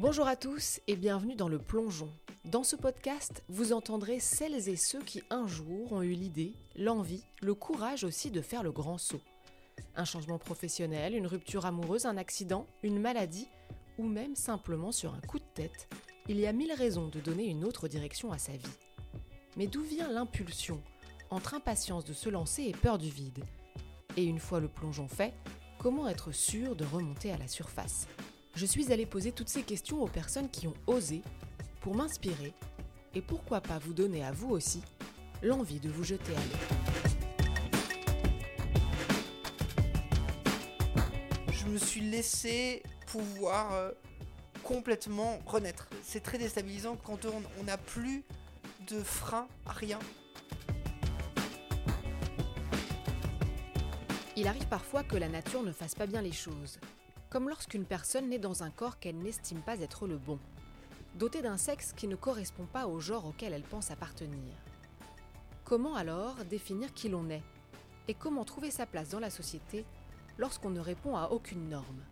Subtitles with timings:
[0.00, 2.10] Bonjour à tous et bienvenue dans le plongeon.
[2.46, 7.22] Dans ce podcast, vous entendrez celles et ceux qui un jour ont eu l'idée, l'envie,
[7.42, 9.20] le courage aussi de faire le grand saut.
[9.96, 13.46] Un changement professionnel, une rupture amoureuse, un accident, une maladie,
[13.98, 15.86] ou même simplement sur un coup de tête,
[16.28, 18.78] il y a mille raisons de donner une autre direction à sa vie.
[19.58, 20.80] Mais d'où vient l'impulsion
[21.28, 23.44] entre impatience de se lancer et peur du vide?
[24.16, 25.34] Et une fois le plongeon fait,
[25.78, 28.06] comment être sûr de remonter à la surface?
[28.54, 31.22] Je suis allée poser toutes ces questions aux personnes qui ont osé
[31.80, 32.52] pour m'inspirer
[33.14, 34.82] et pourquoi pas vous donner à vous aussi
[35.42, 37.00] l'envie de vous jeter à l'eau.
[41.70, 43.90] je me suis laissé pouvoir euh,
[44.64, 45.88] complètement renaître.
[46.02, 48.24] C'est très déstabilisant quand on on n'a plus
[48.88, 49.98] de frein à rien.
[54.36, 56.80] Il arrive parfois que la nature ne fasse pas bien les choses,
[57.30, 60.38] comme lorsqu'une personne naît dans un corps qu'elle n'estime pas être le bon,
[61.14, 64.52] dotée d'un sexe qui ne correspond pas au genre auquel elle pense appartenir.
[65.64, 67.44] Comment alors définir qui l'on est
[68.08, 69.84] Et comment trouver sa place dans la société
[70.38, 72.02] lorsqu'on ne répond à aucune norme?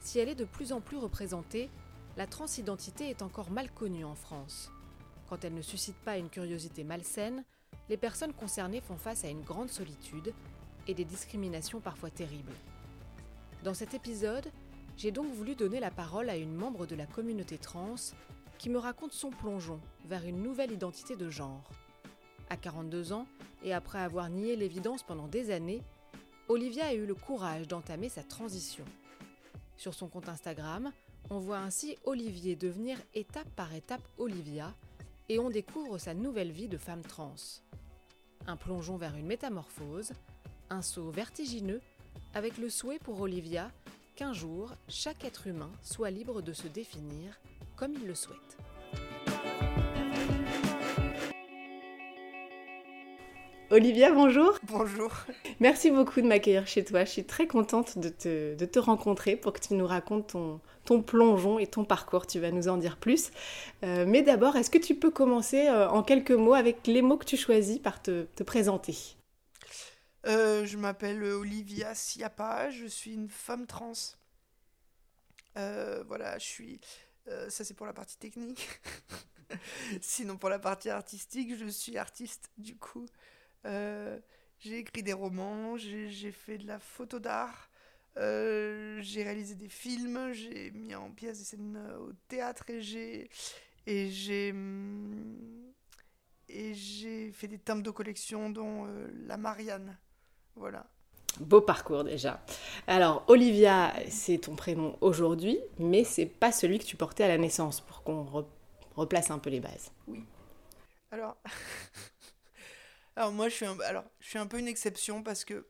[0.00, 1.70] Si elle est de plus en plus représentée,
[2.16, 4.72] la transidentité est encore mal connue en France.
[5.28, 7.44] Quand elle ne suscite pas une curiosité malsaine,
[7.88, 10.34] les personnes concernées font face à une grande solitude
[10.88, 12.52] et des discriminations parfois terribles.
[13.64, 14.52] Dans cet épisode,
[14.98, 17.94] j'ai donc voulu donner la parole à une membre de la communauté trans
[18.58, 21.70] qui me raconte son plongeon vers une nouvelle identité de genre.
[22.50, 23.26] À 42 ans,
[23.62, 25.82] et après avoir nié l'évidence pendant des années,
[26.48, 28.84] Olivia a eu le courage d'entamer sa transition.
[29.78, 30.92] Sur son compte Instagram,
[31.30, 34.74] on voit ainsi Olivier devenir étape par étape Olivia
[35.30, 37.34] et on découvre sa nouvelle vie de femme trans.
[38.46, 40.12] Un plongeon vers une métamorphose,
[40.68, 41.80] un saut vertigineux
[42.34, 43.70] avec le souhait pour Olivia
[44.16, 47.40] qu'un jour, chaque être humain soit libre de se définir
[47.76, 48.38] comme il le souhaite.
[53.70, 54.58] Olivia, bonjour.
[54.64, 55.10] Bonjour.
[55.58, 57.04] Merci beaucoup de m'accueillir chez toi.
[57.04, 60.60] Je suis très contente de te, de te rencontrer pour que tu nous racontes ton,
[60.84, 62.26] ton, plongeon et ton parcours.
[62.26, 63.30] Tu vas nous en dire plus.
[63.82, 67.16] Euh, mais d'abord, est-ce que tu peux commencer euh, en quelques mots avec les mots
[67.16, 69.16] que tu choisis par te, te présenter?
[70.26, 73.92] Euh, je m'appelle Olivia Siapa, je suis une femme trans.
[75.56, 76.80] Euh, voilà, je suis.
[77.28, 78.68] euh, ça, c'est pour la partie technique.
[80.00, 83.06] Sinon, pour la partie artistique, je suis artiste, du coup.
[83.66, 84.18] Euh,
[84.60, 87.70] j'ai écrit des romans, j'ai fait de la photo d'art,
[88.18, 92.82] euh, j'ai réalisé des films, j'ai mis en pièce des scènes euh, au théâtre et
[92.82, 93.30] j'ai.
[93.86, 94.52] Et j'ai.
[94.52, 95.36] hum,
[96.48, 99.96] Et j'ai fait des timbres de collection, dont euh, la Marianne.
[100.56, 100.86] Voilà.
[101.40, 102.40] Beau parcours déjà.
[102.86, 107.38] Alors, Olivia, c'est ton prénom aujourd'hui, mais c'est pas celui que tu portais à la
[107.38, 108.46] naissance pour qu'on re-
[108.94, 109.90] replace un peu les bases.
[111.10, 111.36] Alors,
[113.16, 115.66] alors moi, je suis, un, alors, je suis un peu une exception parce que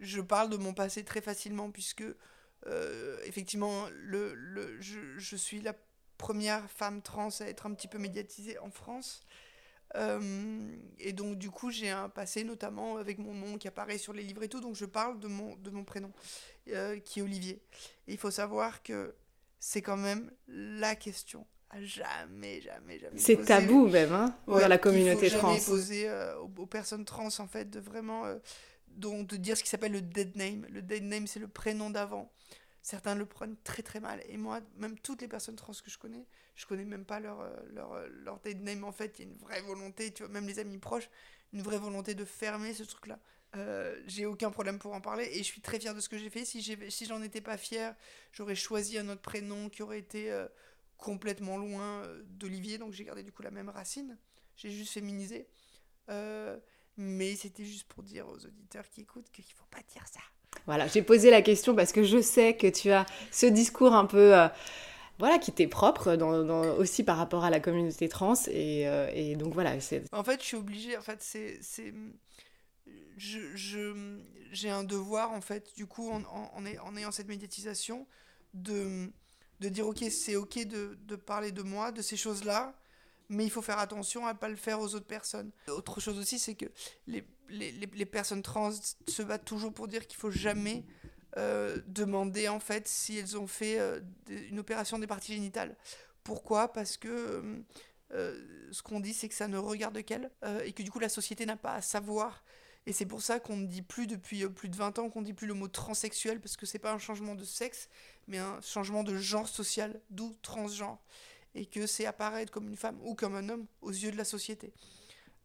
[0.00, 2.04] je parle de mon passé très facilement puisque,
[2.66, 5.74] euh, effectivement, le, le, je, je suis la
[6.18, 9.22] première femme trans à être un petit peu médiatisée en France.
[9.96, 14.12] Euh, et donc, du coup, j'ai un passé notamment avec mon nom qui apparaît sur
[14.12, 14.60] les livres et tout.
[14.60, 16.12] Donc, je parle de mon, de mon prénom,
[16.68, 17.60] euh, qui est Olivier.
[18.06, 19.14] Et il faut savoir que
[19.58, 23.18] c'est quand même la question à jamais, jamais, jamais.
[23.18, 25.56] C'est tabou même, hein, Ouais, dans la communauté faut trans.
[25.66, 28.36] poser euh, aux, aux personnes trans en fait de vraiment euh,
[28.88, 30.66] de dire ce qui s'appelle le dead name.
[30.70, 32.30] Le dead name c'est le prénom d'avant.
[32.86, 35.98] Certains le prennent très très mal et moi même toutes les personnes trans que je
[35.98, 36.24] connais,
[36.54, 39.18] je connais même pas leur euh, leur, euh, leur dead name en fait.
[39.18, 41.10] Il y a une vraie volonté, tu vois, même les amis proches,
[41.52, 43.18] une vraie volonté de fermer ce truc là.
[44.06, 46.30] j'ai aucun problème pour en parler et je suis très fière de ce que j'ai
[46.30, 46.44] fait.
[46.44, 47.96] Si j'ai si j'en étais pas fière,
[48.30, 50.46] j'aurais choisi un autre prénom qui aurait été euh,
[50.96, 54.16] complètement loin euh, d'Olivier, donc j'ai gardé du coup la même racine.
[54.54, 55.48] J'ai juste féminisé.
[56.08, 56.56] Euh,
[56.96, 60.20] mais c'était juste pour dire aux auditeurs qui écoutent qu'il faut pas dire ça.
[60.66, 64.04] Voilà, j'ai posé la question parce que je sais que tu as ce discours un
[64.04, 64.48] peu, euh,
[65.18, 66.16] voilà, qui t'est propre
[66.78, 69.74] aussi par rapport à la communauté trans et, euh, donc voilà,
[70.12, 71.60] En fait, je suis obligée, en fait, c'est...
[73.16, 73.94] je,
[74.52, 76.50] j'ai un devoir, en fait, du coup, en, en,
[76.82, 78.06] en ayant cette médiatisation,
[78.54, 79.10] de,
[79.60, 82.74] de dire, ok, c'est ok de, de parler de moi, de ces choses-là,
[83.28, 85.50] mais il faut faire attention à ne pas le faire aux autres personnes.
[85.68, 86.66] Autre chose aussi, c'est que
[87.06, 88.70] les, les, les, personnes trans
[89.08, 90.84] se battent toujours pour dire qu'il faut jamais
[91.36, 95.76] euh, demander, en fait, si elles ont fait euh, une opération des parties génitales.
[96.24, 96.72] Pourquoi?
[96.72, 97.64] Parce que...
[98.12, 100.98] euh, ce qu'on dit, c'est que ça ne regarde qu'elle euh, et que du coup
[101.00, 102.44] la société n'a pas à savoir.
[102.86, 105.32] Et c'est pour ça qu'on ne dit plus depuis plus de 20 ans qu'on dit
[105.32, 107.88] plus le mot transsexuel, parce que c'est pas un changement de sexe,
[108.28, 111.02] mais un changement de genre social, d'où transgenre.
[111.56, 114.24] Et que c'est apparaître comme une femme ou comme un homme aux yeux de la
[114.24, 114.72] société.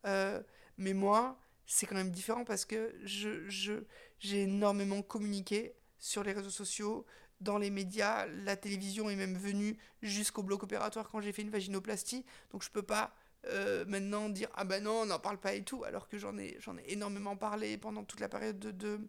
[0.06, 0.42] Euh,
[0.78, 3.74] mais moi, c'est quand même différent parce que je, je,
[4.20, 7.06] j'ai énormément communiqué sur les réseaux sociaux,
[7.40, 11.50] dans les médias, la télévision est même venue jusqu'au bloc opératoire quand j'ai fait une
[11.50, 13.16] vaginoplastie, donc je peux pas
[13.48, 16.38] euh, maintenant dire ah ben non on n'en parle pas et tout alors que j'en
[16.38, 19.00] ai ai énormément parlé pendant toute la période de, de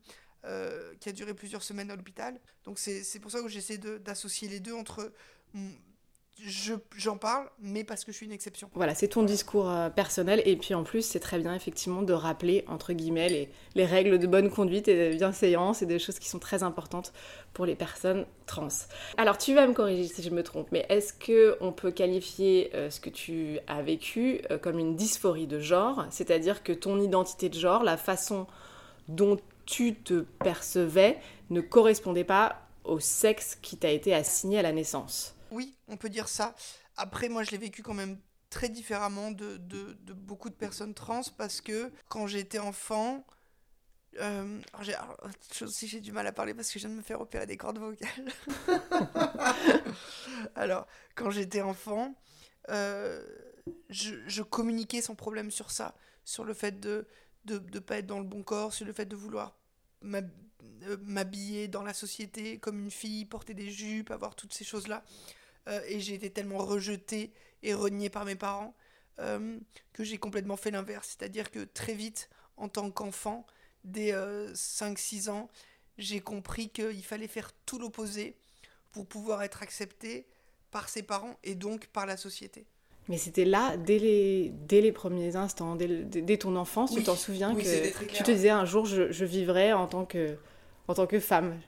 [0.46, 4.48] euh, qui a duré plusieurs semaines à l'hôpital donc c'est pour ça que j'essaie d'associer
[4.48, 5.12] les deux entre
[6.96, 8.68] j'en parle, mais parce que je suis une exception.
[8.74, 12.12] Voilà, c'est ton discours euh, personnel, et puis en plus, c'est très bien effectivement de
[12.12, 16.18] rappeler, entre guillemets, les, les, règles de bonne conduite et de bienséance, et des choses
[16.18, 17.12] qui sont très importantes
[17.52, 18.68] pour les personnes trans.
[19.16, 22.70] Alors, tu vas me corriger si je me trompe, mais est-ce que on peut qualifier
[22.74, 27.00] euh, ce que tu as vécu euh, comme une dysphorie de genre, c'est-à-dire que ton
[27.00, 28.46] identité de genre, la façon
[29.08, 31.18] dont tu te percevais,
[31.50, 36.08] ne correspondait pas au sexe qui t'a été assigné à la naissance oui, on peut
[36.08, 36.54] dire ça.
[36.96, 38.18] Après, moi, je l'ai vécu quand même
[38.50, 39.56] très différemment de,
[40.12, 43.24] beaucoup de personnes trans parce que quand j'étais enfant,
[44.20, 44.94] euh, j'ai,
[45.62, 47.56] aussi j'ai du mal à parler parce que je viens de me faire opérer des
[47.56, 48.32] cordes vocales.
[50.54, 52.14] alors, quand j'étais enfant,
[52.68, 53.24] euh,
[53.88, 55.94] je, communiquais sans problème sur ça,
[56.24, 57.06] sur le fait de
[57.46, 59.56] ne de, pas être dans le bon corps, sur le fait de vouloir
[60.04, 60.22] euh,
[61.04, 65.04] m'habiller dans la société comme une fille, porter des jupes, avoir toutes ces choses-là.
[65.68, 67.32] Euh, et j'ai été tellement rejetée
[67.62, 68.74] et reniée par mes parents
[69.20, 69.58] euh,
[69.92, 71.16] que j'ai complètement fait l'inverse.
[71.16, 73.46] C'est-à-dire que très vite, en tant qu'enfant,
[73.84, 75.50] dès 5-6 euh, ans,
[75.98, 78.36] j'ai compris qu'il fallait faire tout l'opposé
[78.90, 80.26] pour pouvoir être accepté
[80.70, 82.66] par ses parents et donc par la société.
[83.08, 87.54] Mais c'était là, dès les, dès les premiers instants, dès, ton enfance, tu t'en souviens
[87.54, 90.36] que tu te disais un jour je, je, vivrai en tant que,
[90.86, 91.60] en tant que femme.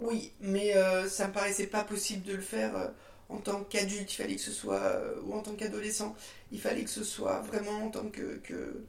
[0.00, 0.74] Oui, mais
[1.08, 2.92] ça me paraissait pas possible de le faire
[3.34, 6.14] en tant qu'adulte, il fallait que ce soit, euh, ou en tant qu'adolescent,
[6.52, 8.84] il fallait que ce soit vraiment en tant que, que,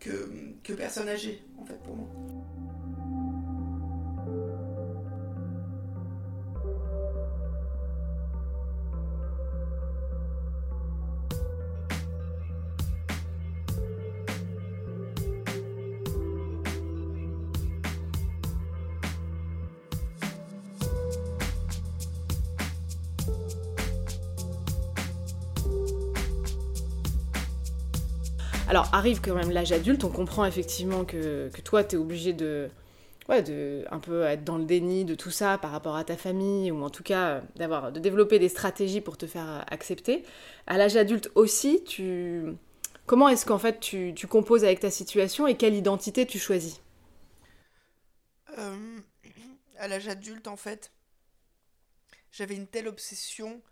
[0.00, 0.30] que,
[0.62, 2.08] que personne âgée, en fait, pour moi.
[28.76, 32.68] Alors arrive quand même l'âge adulte, on comprend effectivement que, toi, tu es obligé de,
[33.26, 36.18] ouais, de un peu être dans le déni de tout ça par rapport à ta
[36.18, 40.24] famille, ou en tout cas d'avoir de développer des stratégies pour te faire accepter.
[40.66, 42.52] À l'âge adulte aussi, tu
[43.06, 46.82] comment est-ce qu'en fait tu, composes avec ta situation et quelle identité tu choisis?
[48.58, 48.98] Euh,
[49.78, 50.92] À l'âge adulte, en fait,
[52.30, 53.62] j'avais une telle obsession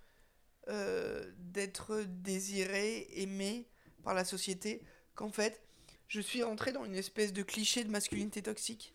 [0.69, 3.69] euh, d'être désiré, aimé
[4.03, 4.83] par la société
[5.15, 5.63] qu'en fait,
[6.09, 8.95] je suis rentré dans une espèce de cliché de masculinité toxique.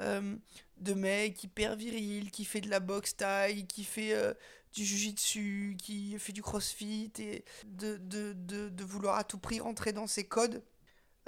[0.00, 0.36] Euh,
[0.78, 4.34] de mec hyper viril, qui fait de la boxe taille, qui fait euh,
[4.72, 9.60] du jujitsu, qui fait du crossfit, et de, de, de, de, vouloir à tout prix
[9.60, 10.64] rentrer dans ces codes.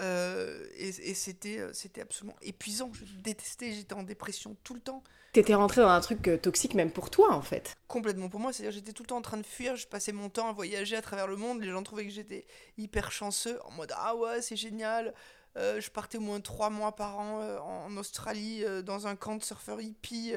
[0.00, 2.90] Euh, et, et c'était, c'était absolument épuisant.
[2.92, 5.02] Je détestais, j'étais en dépression tout le temps.
[5.36, 7.76] T'étais rentré dans un truc euh, toxique même pour toi en fait.
[7.88, 10.30] Complètement pour moi, c'est-à-dire j'étais tout le temps en train de fuir, je passais mon
[10.30, 12.46] temps à voyager à travers le monde, les gens trouvaient que j'étais
[12.78, 15.12] hyper chanceux, en mode ah ouais c'est génial,
[15.58, 19.36] euh, je partais au moins trois mois par an euh, en Australie dans un camp
[19.36, 20.32] de surfeurs hippie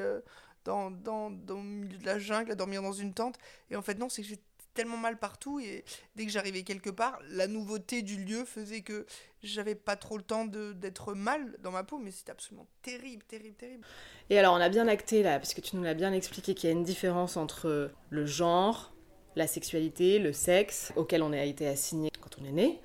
[0.66, 3.38] dans, dans, dans, le milieu de la jungle à dormir dans une tente,
[3.70, 4.42] et en fait non c'est que j'étais
[4.74, 5.84] tellement mal partout et
[6.16, 9.06] dès que j'arrivais quelque part, la nouveauté du lieu faisait que
[9.42, 13.56] j'avais pas trop le temps d'être mal dans ma peau, mais c'était absolument terrible, terrible,
[13.56, 13.84] terrible.
[14.28, 16.68] Et alors on a bien acté là, parce que tu nous l'as bien expliqué qu'il
[16.68, 18.92] y a une différence entre le genre,
[19.36, 22.80] la sexualité, le sexe auquel on a été assigné quand on est né.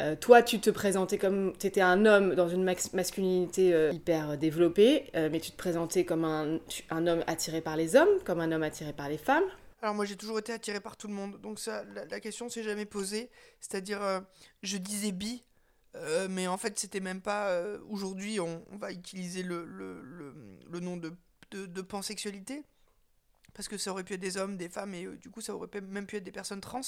[0.00, 4.38] Euh, toi, tu te présentais comme tu étais un homme dans une masculinité euh, hyper
[4.38, 6.58] développée, euh, mais tu te présentais comme un,
[6.90, 9.44] un homme attiré par les hommes, comme un homme attiré par les femmes.
[9.80, 12.64] Alors moi j'ai toujours été attiré par tout le monde, donc ça, la, question s'est
[12.64, 13.30] jamais posée.
[13.60, 14.20] C'est-à-dire, euh,
[14.62, 15.44] je disais bi,
[15.94, 17.50] euh, mais en fait c'était même pas...
[17.50, 20.02] Euh, aujourd'hui on, va utiliser le, le,
[20.68, 21.14] le, nom de,
[21.52, 22.64] de, de, pansexualité,
[23.54, 25.68] parce que ça aurait pu être des hommes, des femmes, et du coup ça aurait
[25.80, 26.80] même pu être des personnes trans.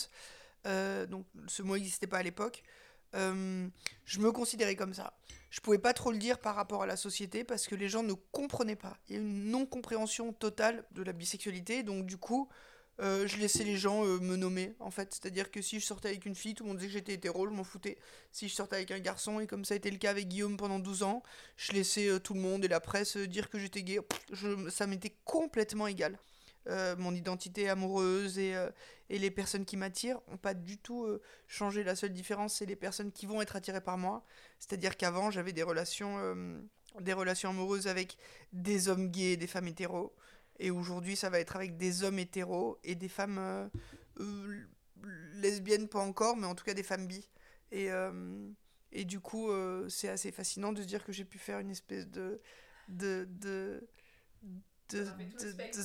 [0.64, 2.64] donc ce mot n'existait pas à l'époque.
[3.14, 5.16] je me considérais comme ça.
[5.50, 8.02] Je pouvais pas trop le dire par rapport à la société parce que les gens
[8.02, 8.96] ne comprenaient pas.
[9.08, 12.48] Il y a une non-compréhension totale de la bisexualité, donc du coup
[13.00, 15.14] euh, je laissais les gens euh, me nommer, en fait.
[15.14, 17.46] C'est-à-dire que si je sortais avec une fille, tout le monde disait que j'étais hétéro,
[17.46, 17.96] je m'en foutais.
[18.30, 20.58] Si je sortais avec un garçon, et comme ça a été le cas avec Guillaume
[20.58, 21.22] pendant 12 ans,
[21.56, 24.00] je laissais euh, tout le monde et la presse dire que j'étais gay.
[24.68, 26.18] Ça m'était complètement égal.
[26.98, 28.54] mon identité amoureuse et,
[29.08, 31.06] et les personnes qui m'attirent n'ont pas du tout
[31.48, 31.82] changé.
[31.82, 34.24] La seule différence, c'est les personnes qui vont être attirées par moi.
[34.58, 36.18] C'est-à-dire qu'avant, j'avais des relations,
[37.00, 38.18] des relations amoureuses avec
[38.52, 40.14] des hommes gays et des femmes hétéros.
[40.60, 43.66] Et aujourd'hui, ça va être avec des hommes hétéros et des femmes euh,
[44.20, 44.66] euh,
[45.32, 47.26] lesbiennes, pas encore, mais en tout cas des femmes bi.
[47.72, 48.46] Et, euh,
[48.92, 49.48] et du coup,
[49.88, 52.40] c'est assez fascinant de se dire que j'ai pu faire une espèce de.
[52.88, 53.88] de, de,
[54.90, 55.06] de,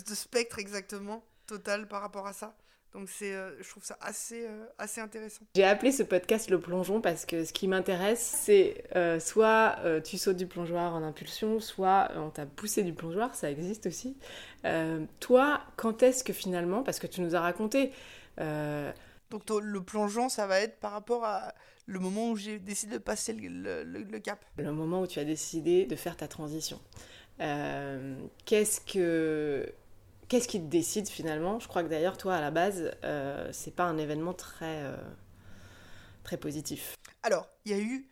[0.10, 2.58] de spectre exactement, total par rapport à ça.
[2.96, 5.44] Donc c'est, euh, je trouve ça assez, euh, assez intéressant.
[5.54, 9.76] J'ai appelé ce podcast le plongeon parce que ce qui m'intéresse, c'est euh, soit
[10.06, 14.16] tu sautes du plongeoir en impulsion, soit on t'a poussé du plongeoir, ça existe aussi.
[15.20, 17.92] toi, quand est-ce que finalement, parce que tu nous as raconté...
[19.32, 21.54] Donc le plongeon, ça va être par rapport à
[21.88, 24.46] le moment où j'ai décidé de passer le, le, le, cap.
[24.58, 26.80] Le moment où tu as décidé de faire ta transition.
[27.40, 29.74] Qu'est-ce que
[30.28, 31.60] Qu'est-ce qui te décide finalement?
[31.60, 34.98] Je crois que d'ailleurs, toi, à la base, euh, c'est pas un événement très, euh,
[36.24, 36.96] très positif.
[37.24, 38.08] Alors, il y a eu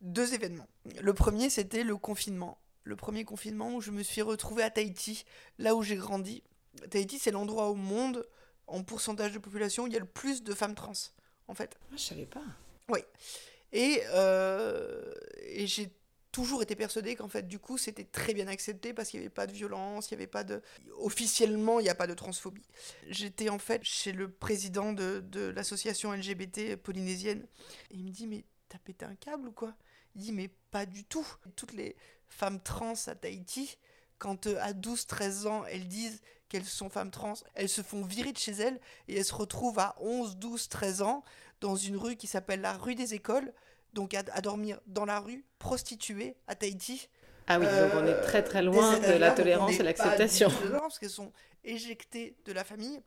[0.00, 0.66] deux événements.
[1.00, 2.58] Le premier, c'était le confinement.
[2.84, 5.24] Le premier confinement où je me suis retrouvée à Tahiti,
[5.58, 6.42] là où j'ai grandi.
[6.90, 8.26] Tahiti, c'est l'endroit au monde,
[8.66, 10.92] en pourcentage de population, où il y a le plus de femmes trans,
[11.46, 11.78] en fait.
[11.92, 12.42] Ah, je savais pas.
[12.88, 13.00] Oui.
[13.72, 15.12] Et, euh,
[15.42, 15.90] et j'ai
[16.32, 19.34] toujours été persuadée qu'en fait, du coup, c'était très bien accepté parce qu'il n'y avait
[19.34, 20.62] pas de violence, il n'y avait pas de.
[20.98, 22.66] Officiellement, il n'y a pas de transphobie.
[23.08, 27.46] J'étais en fait chez le président de, de l'association LGBT polynésienne
[27.90, 29.74] et il me dit Mais t'as pété un câble ou quoi?
[30.14, 31.26] Il dit Mais pas du tout.
[31.56, 31.96] Toutes les
[32.28, 33.76] femmes trans à Tahiti,
[34.18, 38.32] quand euh, à 12-13 ans, elles disent qu'elles sont femmes trans, elles se font virer
[38.32, 41.24] de chez elles et elles se retrouvent à 11, 12, 13 ans
[41.60, 43.52] dans une rue qui s'appelle la rue des écoles
[43.92, 47.08] donc à, dormir dans la rue, prostituées à Tahiti.
[47.46, 50.50] Ah oui, donc on est très très loin de la tolérance et l'acceptation.
[50.70, 51.32] Parce qu'elles sont
[51.64, 53.00] éjectées de la famille.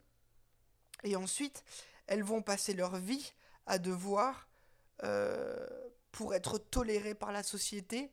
[1.02, 1.64] Et ensuite,
[2.06, 3.32] elles vont passer leur vie
[3.66, 4.48] à devoir,
[5.02, 5.66] euh,
[6.12, 8.12] pour être tolérées par la société,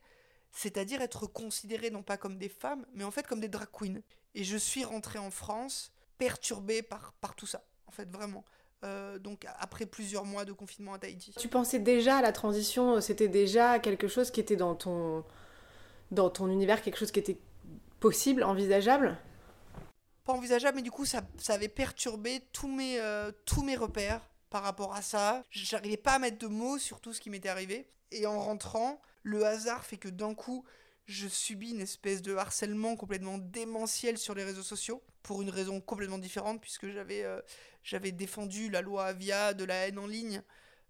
[0.50, 4.00] c'est-à-dire être considérées non pas comme des femmes, mais en fait comme des drag queens.
[4.34, 8.44] Et je suis rentrée en France perturbée par, par tout ça, en fait, vraiment.
[8.84, 11.32] Euh, donc après plusieurs mois de confinement à Tahiti.
[11.38, 15.24] Tu pensais déjà à la transition, c'était déjà quelque chose qui était dans ton,
[16.10, 17.38] dans ton univers, quelque chose qui était
[18.00, 19.16] possible, envisageable?
[20.24, 24.20] Pas envisageable, mais du coup ça, ça avait perturbé tous mes, euh, tous mes repères
[24.50, 25.44] par rapport à ça.
[25.50, 27.88] J'arrivais pas à mettre de mots sur tout ce qui m'était arrivé.
[28.10, 30.64] Et en rentrant, le hasard fait que d'un coup,
[31.06, 35.80] je subis une espèce de harcèlement complètement démentiel sur les réseaux sociaux pour une raison
[35.80, 37.40] complètement différente puisque j'avais euh,
[37.82, 40.42] j'avais défendu la loi Avia de la haine en ligne.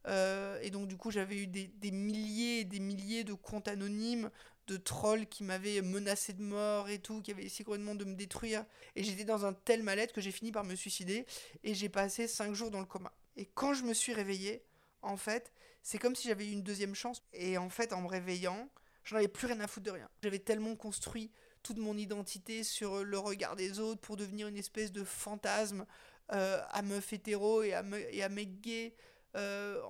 [0.08, 4.30] Euh, et donc du coup j'avais eu des, milliers et des milliers de comptes anonymes,
[4.66, 8.14] de trolls qui m'avaient menacé de mort et tout, qui avaient essayé complètement de me
[8.14, 8.64] détruire.
[8.96, 11.24] Et j'étais dans un tel mal-être que j'ai fini par me suicider
[11.64, 13.12] et j'ai passé 5 jours dans le coma.
[13.36, 14.62] Et quand je me suis réveillé,
[15.02, 15.52] en fait,
[15.82, 17.22] c'est comme si j'avais eu une deuxième chance.
[17.32, 18.68] Et en fait, en me réveillant,
[19.04, 20.08] j'en avais plus rien à foutre de rien.
[20.22, 21.30] J'avais tellement construit
[21.62, 25.86] toute mon identité sur le regard des autres pour devenir une espèce de fantasme
[26.32, 28.94] euh, à meuf hétéro et à, et à mec gay
[29.36, 29.80] euh,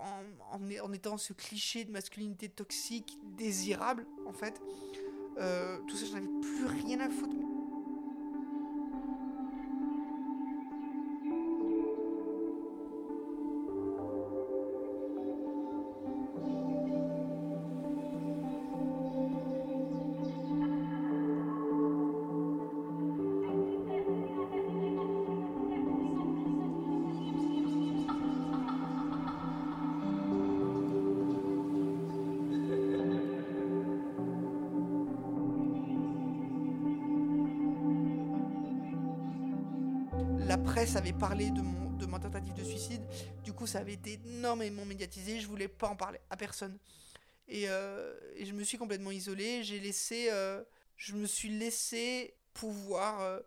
[0.53, 4.61] en, en, étant ce cliché de masculinité toxique désirable en fait.
[5.39, 7.42] Euh, tout ça, j'en avais plus rien à foutre.
[40.73, 43.03] Presse avait parlé de, mon, ma tentative de suicide.
[43.45, 45.39] Du coup, ça avait été énormément médiatisé.
[45.39, 46.79] Je voulais pas en parler à personne.
[47.47, 49.63] Et, euh, je me suis complètement isolé.
[49.63, 50.65] J'ai laissé, euh,
[50.97, 53.41] je me suis laissé pouvoir euh,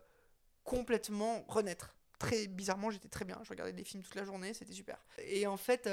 [0.62, 1.96] complètement renaître.
[2.20, 3.40] Très bizarrement, j'étais très bien.
[3.42, 5.04] Je regardais des films toute la journée, c'était super.
[5.18, 5.90] Et en fait,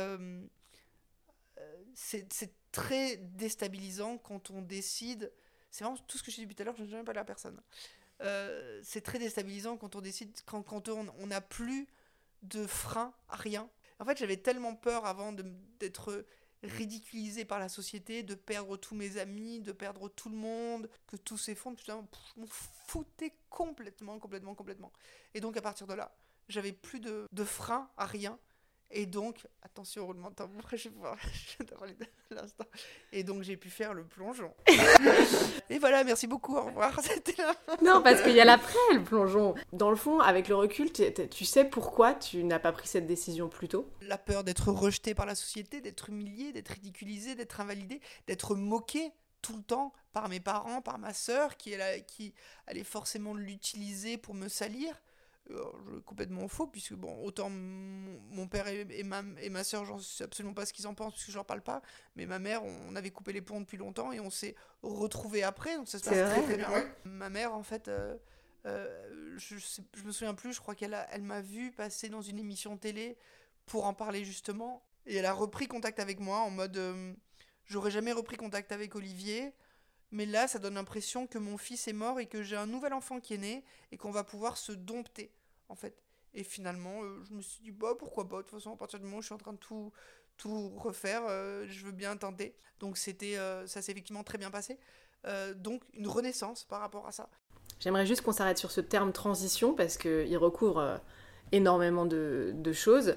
[1.95, 5.31] c'est très déstabilisant quand on décide.
[5.71, 7.21] C'est vraiment tout ce que j'ai dit depuis tout à l'heure, je ne jamais parlé
[7.21, 7.59] à personne.
[8.23, 11.87] Euh, c'est très déstabilisant quand on décide, quand, quand on n'a plus
[12.41, 13.69] de frein à rien.
[13.99, 16.25] En fait, j'avais tellement peur avant d'être
[16.63, 21.17] ridiculisé par la société, de perdre tous mes amis, de perdre tout le monde, que
[21.17, 21.77] tout s'effondre.
[21.77, 24.91] Putain, je m'en foutais complètement, complètement, complètement.
[25.33, 26.15] Et donc, à partir de là,
[26.47, 28.39] j'avais plus de, de frein à rien.
[28.95, 31.95] Et donc, attention, roulement de tambour, je vais
[32.29, 32.65] l'instant.
[33.11, 34.53] Et donc, j'ai pu faire le plongeon.
[35.69, 36.99] et voilà, merci beaucoup, au revoir.
[37.03, 37.55] C'était là.
[37.81, 39.55] Non, parce qu'il y a l'après, le plongeon.
[39.71, 43.49] Dans le fond, avec le recul, tu sais pourquoi tu n'as pas pris cette décision
[43.49, 43.89] plus tôt?
[44.01, 49.11] La peur d'être rejeté par la société, d'être humilié, d'être ridiculisé, d'être invalidé, d'être moqué
[49.41, 52.33] tout le temps par mes parents, par ma sœur, qui, est là- qui
[52.67, 55.01] allait forcément l'utiliser pour me salir.
[55.49, 59.83] Je- complètement faux, puisque bon, autant mon, mon père et, et ma, et ma soeur,
[59.85, 61.81] j'en sais absolument pas ce qu'ils en pensent, puisque je leur parle pas,
[62.15, 65.75] mais ma mère, on, avait coupé les ponts depuis longtemps et on s'est retrouvés après,
[65.75, 66.69] donc ça se passe C'est très bien.
[67.03, 68.15] Ma mère, en fait, euh,
[68.65, 72.07] euh, je, sais- je me souviens plus, je crois qu'elle a- elle m'a vu passer
[72.09, 73.17] dans une émission télé
[73.65, 77.13] pour en parler justement, et elle a repris contact avec moi en mode euh,
[77.65, 79.53] j'aurais jamais repris contact avec Olivier,
[80.13, 82.93] mais là ça donne l'impression que mon fils est mort et que j'ai un nouvel
[82.93, 85.33] enfant qui est né et qu'on va pouvoir se dompter
[85.69, 86.03] en fait.
[86.35, 88.99] Et finalement, euh, je me suis dit bah pourquoi pas, de toute façon à partir
[88.99, 89.91] du moment où je suis en train de tout
[90.37, 92.55] tout refaire, euh, je veux bien tenter.
[92.79, 94.79] Donc c'était euh, ça s'est effectivement très bien passé.
[95.55, 97.29] Donc une renaissance par rapport à ça.
[97.79, 100.99] J'aimerais juste qu'on s'arrête sur ce terme transition parce qu'il recouvre
[101.53, 103.15] énormément de, choses.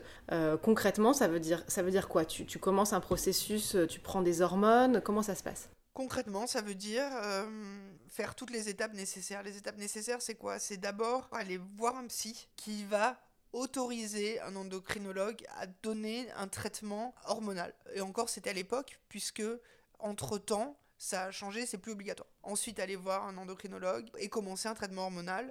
[0.63, 2.25] Concrètement, ça veut dire, ça veut dire quoi?
[2.25, 5.69] Tu, tu commences un processus, tu prends des hormones, comment ça se passe?
[5.97, 9.43] Concrètement, ça veut dire euh, faire toutes les étapes nécessaires.
[9.43, 10.59] Les étapes nécessaires, c'est quoi?
[10.59, 13.19] C'est d'abord aller voir un psy qui va
[13.55, 17.73] autoriser un endocrinologue à donner un traitement hormonal.
[17.95, 19.43] Et encore, c'était à l'époque, puisque
[19.99, 22.29] entre-temps, ça a changé, c'est plus obligatoire.
[22.43, 25.51] Ensuite, aller voir un endocrinologue et commencer un traitement hormonal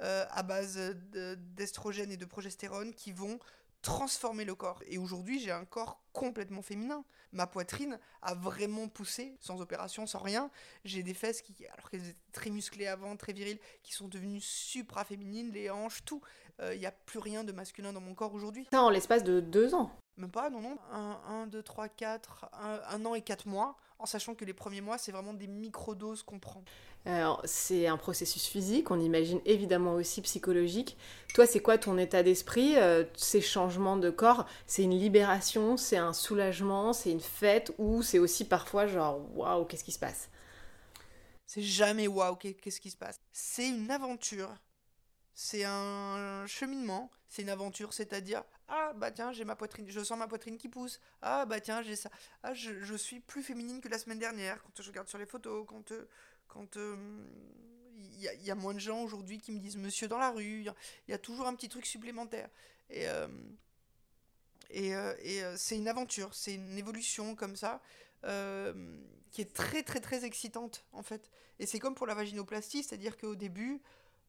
[0.00, 3.38] euh, à base de- d'estrogène et de progestérone qui vont
[3.86, 4.82] transformer le corps.
[4.88, 7.04] Et aujourd'hui, j'ai un corps complètement féminin.
[7.30, 10.50] Ma poitrine a vraiment poussé, sans opération, sans rien.
[10.84, 14.40] J'ai des fesses qui, alors qu'elles étaient très musclées avant, très viriles, qui sont devenues
[14.40, 16.20] supra-féminines, les hanches, tout.
[16.72, 18.66] Il n'y a plus rien de masculin dans mon corps aujourd'hui.
[18.72, 19.92] Ça en l'espace de deux ans.
[20.16, 20.78] Même pas, non, non.
[20.92, 24.98] 1, 2, 3, 4, un an et 4 mois, en sachant que les premiers mois,
[24.98, 26.64] c'est vraiment des microdoses qu'on prend.
[27.04, 30.96] Alors, c'est un processus physique, on imagine évidemment aussi psychologique.
[31.34, 35.96] Toi, c'est quoi ton état d'esprit euh, Ces changements de corps, c'est une libération, c'est
[35.98, 40.28] un soulagement, c'est une fête ou c'est aussi parfois genre waouh, qu'est-ce qui se passe?
[41.46, 43.20] C'est jamais waouh, qu'est- qu'est-ce qui se passe?
[43.32, 44.52] C'est une aventure.
[45.38, 47.10] C'est un cheminement.
[47.28, 50.68] C'est une aventure, c'est-à-dire ah bah tiens j'ai ma poitrine, je sens ma poitrine qui
[50.68, 51.00] pousse.
[51.22, 52.10] Ah bah tiens j'ai ça.
[52.42, 55.26] Ah je, je suis plus féminine que la semaine dernière quand je regarde sur les
[55.26, 56.08] photos, quand euh,
[56.48, 56.96] quand euh,
[57.98, 60.18] il y, a- il y a moins de gens aujourd'hui qui me disent monsieur dans
[60.18, 60.60] la rue.
[60.60, 62.48] Il y a- y, toujours un petit truc supplémentaire.
[62.90, 63.28] Et euh,
[64.70, 67.80] et, euh, et, euh, c'est une aventure, c'est une évolution comme ça.
[68.24, 68.72] euh,
[69.30, 71.30] qui est très très très excitante en fait.
[71.60, 73.80] Et c'est comme pour la vaginoplastie, c'est-à-dire qu'au début,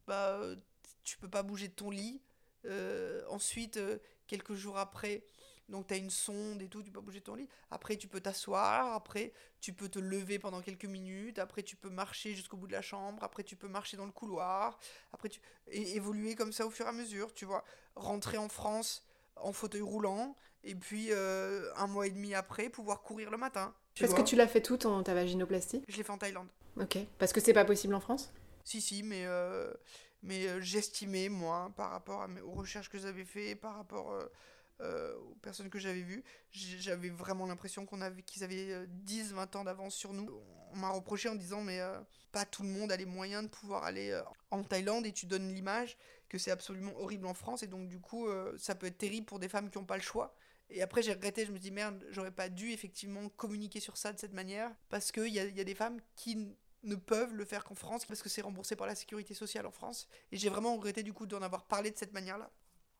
[0.08, 0.56] bah, euh,
[1.04, 2.22] tu peux pas bouger de ton lit.
[2.66, 3.98] Euh, ensuite, euh,
[4.28, 5.24] quelques jours après,
[5.70, 7.48] donc tu as une sonde et tout, tu peux pas bouger de ton lit.
[7.72, 8.94] Après, tu peux t'asseoir.
[8.94, 11.40] Après, tu peux te lever pendant quelques minutes.
[11.40, 13.24] Après, tu peux marcher jusqu'au bout de la chambre.
[13.24, 14.80] Après, tu peux marcher dans le couloir.
[15.14, 17.64] Après, tu et évoluer comme ça au fur et à mesure, tu vois.
[17.96, 20.36] Rentrer en France en fauteuil roulant.
[20.64, 23.74] Et puis, euh, un mois et demi après, pouvoir courir le matin.
[24.00, 24.22] Parce vois.
[24.22, 25.84] que tu l'as fait tout en ta vaginoplastie?
[25.88, 26.48] Je l'ai fait en Thaïlande.
[26.80, 26.98] Ok.
[27.18, 28.32] Parce que c'est pas possible en France?
[28.64, 29.26] Si, si, mais,
[30.24, 34.26] mais euh, j'estimais, moi, par rapport aux recherches que j'avais fait, par rapport euh,
[34.82, 39.64] euh, aux personnes que j'avais vues, j'avais vraiment l'impression qu'on avait, qu'ils avaient 10-20 ans
[39.64, 40.30] d'avance sur nous.
[40.74, 41.80] On m'a reproché en disant, mais
[42.32, 44.20] pas tout le monde a les moyens de pouvoir aller
[44.52, 45.98] en Thaïlande et tu donnes l'image
[46.30, 48.28] que c'est absolument horrible en France et donc du coup,
[48.58, 50.36] ça peut être terrible pour des femmes qui n'ont pas le choix.
[50.70, 54.12] Et après, j'ai regretté, je me dis merde, j'aurais pas dû effectivement communiquer sur ça
[54.12, 57.46] de cette manière parce qu'il y a, y a des femmes qui ne peuvent le
[57.46, 60.08] faire qu'en France parce que c'est remboursé par la sécurité sociale en France.
[60.32, 62.50] Et j'ai vraiment regretté du coup d'en avoir parlé de cette manière-là.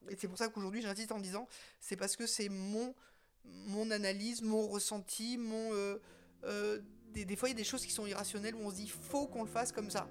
[0.10, 1.48] Et c'est pour ça qu'aujourd'hui j'insiste en disant
[1.80, 2.94] c'est parce que c'est mon,
[3.46, 5.74] mon analyse, mon ressenti, mon.
[5.74, 6.00] euh,
[6.44, 8.76] euh, des, des fois il y a des choses qui sont irrationnelles où on se
[8.76, 10.08] dit faut qu'on le fasse comme ça.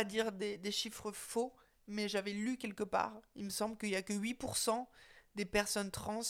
[0.00, 1.54] Pas dire des, des chiffres faux,
[1.86, 4.86] mais j'avais lu quelque part, il me semble qu'il y a que 8%
[5.34, 6.22] des personnes trans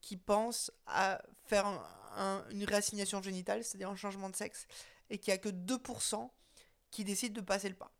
[0.00, 1.66] qui pensent à faire
[2.50, 4.66] une réassignation génitale, c'est-à-dire un changement de sexe,
[5.10, 6.30] et qu'il n'y a que 2%
[6.90, 7.92] qui décident de passer le pas.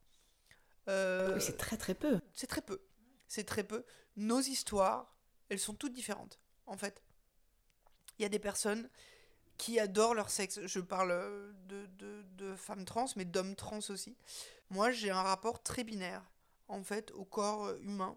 [0.89, 2.21] Euh, c'est très très peu.
[2.33, 2.81] C'est très peu.
[3.27, 3.85] C'est très peu.
[4.17, 5.17] Nos histoires,
[5.49, 7.03] elles sont toutes différentes, en fait.
[8.19, 8.89] Il y a des personnes
[9.61, 10.59] qui adorent leur sexe.
[10.65, 11.13] Je parle
[11.69, 14.17] de, de, femmes trans, mais d'hommes trans aussi.
[14.71, 16.23] Moi, j'ai un rapport très binaire,
[16.69, 18.17] en fait, au corps humain.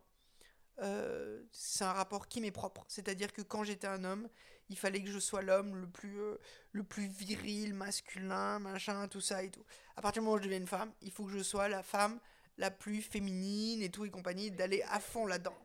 [0.79, 2.85] Euh, c'est un rapport qui m'est propre.
[2.87, 4.29] C'est-à-dire que quand j'étais un homme,
[4.69, 6.37] il fallait que je sois l'homme le plus euh,
[6.71, 9.65] le plus viril, masculin, machin, tout ça et tout.
[9.97, 11.83] À partir du moment où je deviens une femme, il faut que je sois la
[11.83, 12.19] femme
[12.57, 15.57] la plus féminine et tout et compagnie, d'aller à fond là-dedans.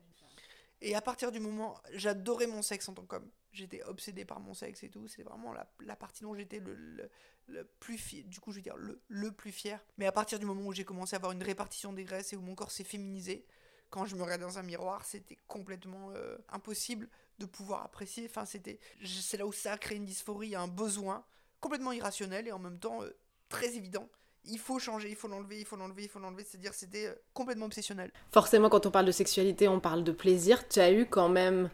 [0.81, 3.31] Et à partir du moment, j'adorais mon sexe en tant qu'homme.
[3.59, 5.09] J'étais obsédée par mon sexe et tout.
[5.09, 7.11] C'est vraiment la, la, partie dont j'étais le,
[7.47, 8.23] le, plus fier.
[8.25, 9.85] Du coup, je veux dire le, le plus fier.
[9.97, 12.37] Mais à partir du moment où j'ai commencé à avoir une répartition des graisses et
[12.37, 13.45] où mon corps s'est féminisé,
[13.91, 18.27] quand je me regardais dans un miroir, c'était complètement euh, impossible de pouvoir apprécier.
[18.29, 21.25] Enfin, c'était, c'est là où ça a créé une dysphorie, un besoin
[21.61, 23.11] complètement irrationnel et en même temps euh,
[23.49, 24.09] très évident.
[24.45, 26.45] Il faut changer, il faut l'enlever, il faut l'enlever, il faut l'enlever.
[26.45, 28.13] C'est-à-dire, c'était euh, complètement obsessionnel.
[28.31, 30.69] Forcément, quand on parle de sexualité, on parle de plaisir.
[30.69, 31.71] Tu as eu quand même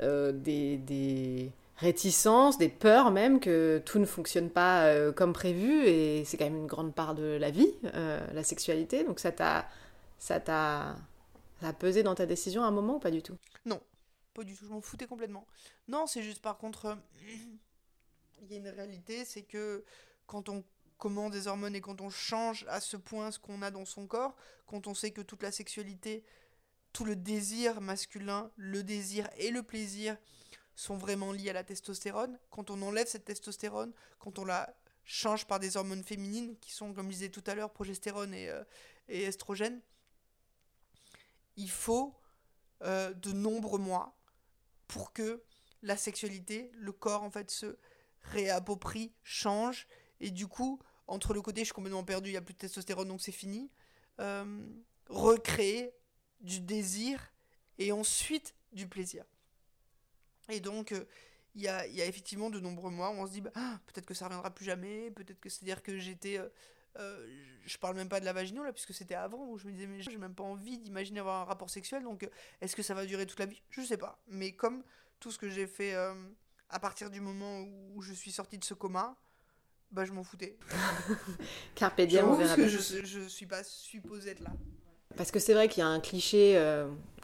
[0.00, 6.36] des, des, réticences, des peurs même que tout ne fonctionne pas comme prévu et c'est
[6.36, 9.04] quand même une grande part de la vie, la sexualité.
[9.04, 9.66] Donc ça t'a,
[10.18, 10.96] ça t'a
[11.78, 13.36] pesé dans ta décision à un moment ou pas du tout?
[13.64, 13.80] Non,
[14.34, 15.46] pas du tout, je m'en foutais complètement.
[15.88, 16.94] Non, c'est juste par contre, euh,
[18.42, 19.84] il y a une réalité, c'est que
[20.26, 20.64] quand on
[20.98, 24.06] commande des hormones et quand on change à ce point ce qu'on a dans son
[24.06, 26.24] corps, quand on sait que toute la sexualité,
[26.96, 30.16] tout le désir masculin, le désir et le plaisir
[30.76, 35.46] sont vraiment liés à la testostérone, quand on enlève cette testostérone, quand on la change
[35.46, 38.64] par des hormones féminines qui sont, comme je disais tout à l'heure, progestérone et, euh,
[39.08, 39.82] estrogène,
[41.56, 42.14] il faut
[42.82, 44.16] euh, de nombreux mois
[44.88, 45.42] pour que
[45.82, 47.76] la sexualité, le corps en fait se
[48.22, 49.86] réapproprie, change.
[50.20, 52.58] Et du coup entre le côté je suis complètement perdu, il n'y a plus de
[52.58, 53.70] testostérone donc c'est fini,
[54.18, 54.66] euh,
[55.10, 55.92] recréer
[56.40, 57.32] du désir
[57.78, 59.24] et ensuite du plaisir.
[60.48, 61.04] Et donc euh,
[61.54, 64.14] il y, a, effectivement de nombreux mois où on se dit bah, ah, peut-être que
[64.14, 66.38] ça reviendra plus jamais, peut-être que c'est-à-dire que j'étais
[66.98, 67.26] euh,
[67.64, 69.86] je parle même pas de la vaginale là, puisque c'était avant où je me disais,
[69.86, 72.28] mais j'ai même pas envie d'imaginer avoir un rapport sexuel, donc euh,
[72.60, 73.60] est-ce que ça va durer toute la vie?
[73.70, 74.22] Je sais pas.
[74.28, 74.82] Mais comme
[75.20, 76.14] tout ce que j'ai fait euh,
[76.70, 77.62] à partir du moment
[77.94, 79.16] où je suis sortie de ce coma,
[79.90, 80.56] bah je m'en foutais.
[81.74, 84.52] Carpe diem, on verra que je, je suis pas supposée être là.
[85.16, 86.60] Parce que c'est vrai qu'il y a un cliché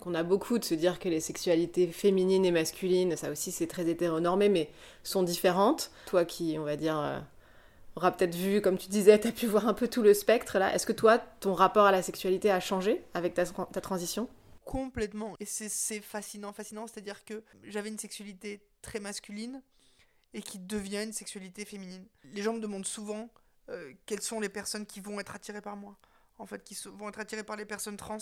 [0.00, 3.66] qu'on a beaucoup de se dire que les sexualités féminines et masculines, ça aussi c'est
[3.66, 4.70] très hétéronormé, mais
[5.02, 5.90] sont différentes.
[6.06, 7.22] Toi qui, on va dire,
[7.96, 10.58] aura peut-être vu, comme tu disais, tu as pu voir un peu tout le spectre
[10.58, 10.74] là.
[10.74, 14.28] Est-ce que toi, ton rapport à la sexualité a changé avec ta, ta transition?
[14.64, 15.36] Complètement.
[15.40, 16.86] Et c'est fascinant, fascinant.
[16.86, 19.60] C'est-à-dire que j'avais une sexualité très masculine
[20.34, 22.06] et qui devient une sexualité féminine.
[22.32, 23.28] Les gens me demandent souvent
[23.68, 25.96] euh, quelles sont les personnes qui vont être attirées par moi.
[26.38, 28.18] En fait, qui vont être attirées par les personnes trans.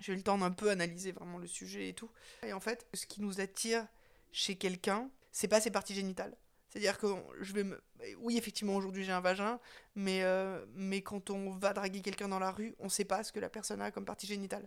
[0.00, 2.10] J'ai eu le temps d'un peu analyser vraiment le sujet et tout.
[2.42, 3.86] Et en fait, ce qui nous attire
[4.32, 6.36] chez quelqu'un, c'est pas ses parties génitales.
[6.68, 7.06] C'est-à-dire que
[7.40, 7.80] je vais me...
[8.18, 9.60] Oui, effectivement, aujourd'hui j'ai un vagin,
[9.94, 13.30] mais, euh, mais quand on va draguer quelqu'un dans la rue, on sait pas ce
[13.30, 14.66] que la personne a comme partie génitale.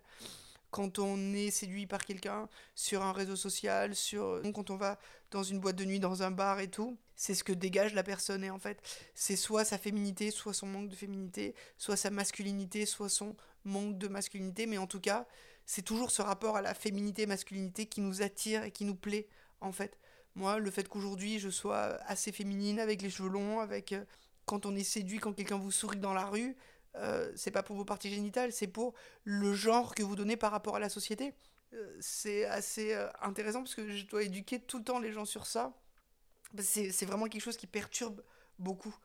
[0.71, 4.41] Quand on est séduit par quelqu'un sur un réseau social, sur...
[4.53, 4.99] quand on va
[5.31, 8.03] dans une boîte de nuit, dans un bar et tout, c'est ce que dégage la
[8.03, 8.43] personne.
[8.43, 8.81] Et en fait,
[9.15, 13.97] c'est soit sa féminité, soit son manque de féminité, soit sa masculinité, soit son manque
[13.97, 14.67] de masculinité.
[14.67, 15.25] Mais en tout cas,
[15.65, 19.27] c'est toujours ce rapport à la féminité-masculinité qui nous attire et qui nous plaît,
[19.61, 19.97] en fait.
[20.35, 24.05] Moi, le fait qu'aujourd'hui je sois assez féminine avec les cheveux longs, avec euh,
[24.45, 26.55] quand on est séduit, quand quelqu'un vous sourit dans la rue,
[26.97, 30.51] euh, c'est pas pour vos parties génitales, c'est pour le genre que vous donnez par
[30.51, 31.33] rapport à la société.
[31.73, 35.45] Euh, c'est assez intéressant parce que je dois éduquer tout le temps les gens sur
[35.45, 35.73] ça.
[36.59, 38.23] C'est vraiment quelque chose qui perturbe
[38.57, 38.95] beaucoup.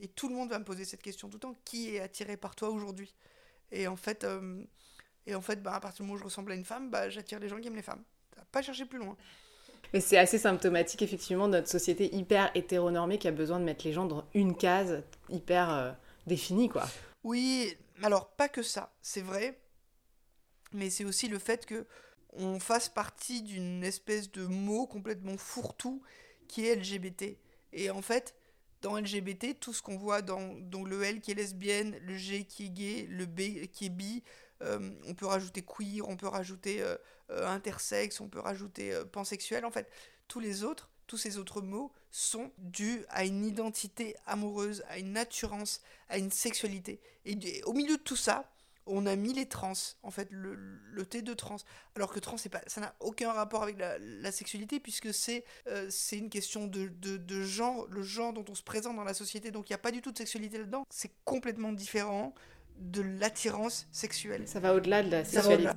[0.00, 2.36] et tout le monde va me poser cette question tout le temps qui est attiré
[2.36, 3.14] par toi aujourd'hui?
[3.70, 4.26] Et en fait,
[5.26, 7.08] et en fait bah, à partir du moment où je ressemble à une femme, bah,
[7.08, 8.02] j'attire les gens qui aiment les femmes.
[8.50, 9.16] Pas chercher plus loin.
[9.92, 13.84] Mais c'est assez symptomatique, effectivement, de notre société hyper hétéronormée qui a besoin de mettre
[13.84, 15.92] les gens dans une case hyper euh,
[16.26, 16.84] définie, quoi.
[17.22, 19.58] Oui, alors pas que ça, c'est vrai,
[20.72, 21.86] mais c'est aussi le fait que
[22.34, 26.02] on fasse partie d'une espèce de mot complètement fourre-tout
[26.48, 27.38] qui est LGBT.
[27.72, 28.34] Et en fait,
[28.82, 32.66] dans LGBT, tout ce qu'on voit dans, le L qui est lesbienne, le G qui
[32.66, 34.22] est gay, le B qui est bi,
[34.62, 36.96] euh, on peut rajouter queer, on peut rajouter euh,
[37.30, 39.64] euh, intersexe, on peut rajouter pansexuel.
[39.64, 39.90] En fait,
[40.28, 45.16] tous les autres, tous ces autres mots sont dus à une identité amoureuse, à une
[45.16, 47.00] assurance, à une sexualité.
[47.24, 48.48] Et au milieu de tout ça,
[48.86, 51.56] on a mis les trans, en fait, le, le T de trans.
[51.96, 56.18] Alors que trans, pas, ça n'a aucun rapport avec la, sexualité, puisque c'est euh, c'est
[56.18, 59.50] une question de, de, genre, le genre dont on se présente dans la société.
[59.50, 60.84] Donc il n'y a pas du tout de sexualité là-dedans.
[60.90, 62.34] C'est complètement différent
[62.78, 64.46] de l'attirance sexuelle.
[64.46, 65.70] Ça va au-delà de la sexualité.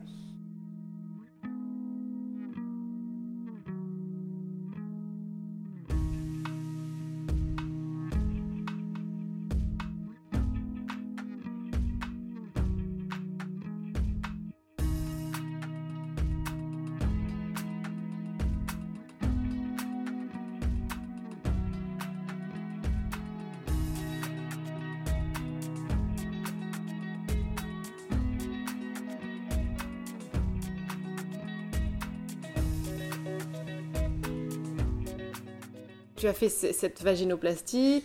[36.27, 38.03] Tu as fait cette vaginoplastie,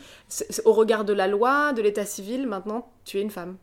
[0.64, 3.58] au regard de la loi, de l'état civil, maintenant tu es une femme.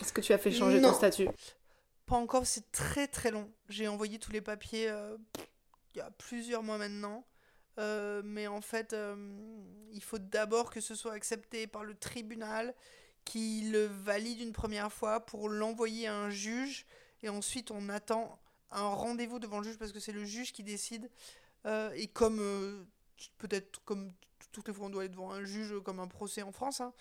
[0.00, 1.28] Est-ce que tu as fait changer ton statut?
[2.06, 3.50] Pas encore, c'est très très long.
[3.68, 5.16] J'ai envoyé tous les papiers euh,
[5.94, 7.24] il y a plusieurs mois maintenant.
[7.78, 9.16] Euh, mais en fait, euh,
[9.92, 12.74] il faut d'abord que ce soit accepté par le tribunal
[13.24, 16.84] qui le valide une première fois pour l'envoyer à un juge.
[17.22, 18.38] Et ensuite, on attend
[18.70, 21.08] un rendez-vous devant le juge parce que c'est le juge qui décide.
[21.94, 22.86] et comme
[23.38, 24.12] peut-être comme
[24.52, 26.92] toutes les fois on doit aller devant un juge comme un procès en France, hein,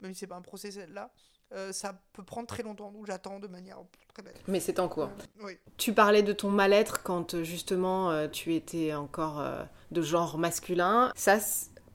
[0.00, 1.10] même si c'est pas un procès là,
[1.52, 3.78] euh, ça peut prendre très longtemps, donc j'attends de manière
[4.12, 4.38] très bête.
[4.46, 5.04] Mais c'est en cours.
[5.40, 5.58] Euh, oui.
[5.78, 9.42] Tu parlais de ton mal-être quand euh, justement tu étais encore
[9.90, 11.10] de genre masculin.
[11.16, 11.38] Ça,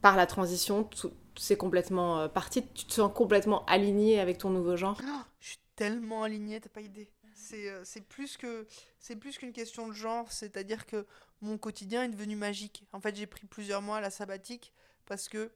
[0.02, 0.90] par la transition,
[1.38, 2.66] c'est complètement parti.
[2.74, 5.00] Tu te sens complètement aligné avec ton nouveau genre?
[5.04, 7.10] Oh, Je suis tellement alignée, t'as pas idée.
[7.44, 8.68] C'est plus que
[9.00, 11.06] c'est plus qu'une question de genre, c'est-à-dire que
[11.42, 12.86] mon quotidien est devenu magique.
[12.94, 14.74] En fait, j'ai pris plusieurs mois à la sabbatique
[15.06, 15.52] parce que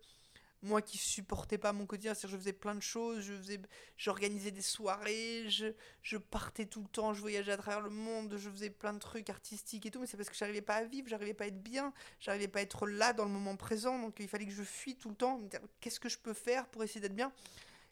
[0.63, 3.60] moi qui supportais pas mon quotidien, c'est-à-dire je faisais plein de choses, je faisais,
[3.95, 5.67] j'organisais des soirées, je,
[6.02, 9.00] je partais tout le temps, je voyageais à travers le monde, je faisais plein de
[9.00, 11.47] trucs artistiques et tout, mais c'est parce que j'arrivais pas à vivre, j'arrivais pas à
[11.47, 14.52] être bien, j'arrivais pas à être là dans le moment présent, donc il fallait que
[14.52, 15.39] je fuis tout le temps,
[15.80, 17.32] qu'est-ce que je peux faire pour essayer d'être bien?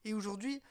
[0.04, 0.62] Et aujourd'hui,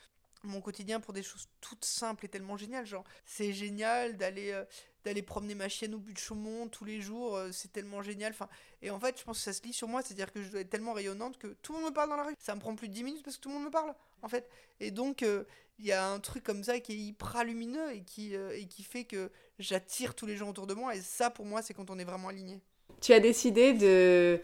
[0.45, 2.87] mon quotidien pour des choses toutes simples et tellement génial.
[2.87, 4.65] Genre, c'est génial d'aller euh,
[5.05, 8.33] d'aller promener ma chienne au but de Chaumont tous les jours, euh, c'est tellement génial.
[8.33, 8.49] Enfin,
[8.81, 10.61] et en fait, je pense que ça se lit sur moi, c'est-à-dire que je dois
[10.61, 12.35] être tellement rayonnante que tout le monde me parle dans la rue.
[12.39, 14.29] Ça me prend plus de 10 minutes parce que tout le monde me parle, en
[14.29, 14.49] fait.
[14.81, 15.45] Et donc, euh,
[15.79, 18.83] il y a un truc comme ça qui est hyper lumineux et qui, et qui
[18.83, 20.95] fait que j'attire tous les gens autour de moi.
[20.95, 22.61] Et ça, pour moi, c'est quand on est vraiment aligné.
[23.01, 24.41] Tu as décidé de